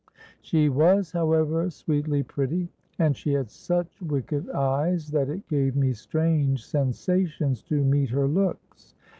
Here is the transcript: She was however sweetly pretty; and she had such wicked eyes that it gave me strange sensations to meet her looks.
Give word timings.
She 0.41 0.67
was 0.67 1.11
however 1.11 1.69
sweetly 1.69 2.23
pretty; 2.23 2.69
and 2.97 3.15
she 3.15 3.33
had 3.33 3.51
such 3.51 4.01
wicked 4.01 4.49
eyes 4.49 5.11
that 5.11 5.29
it 5.29 5.47
gave 5.47 5.75
me 5.75 5.93
strange 5.93 6.65
sensations 6.65 7.61
to 7.65 7.83
meet 7.83 8.09
her 8.09 8.27
looks. 8.27 8.95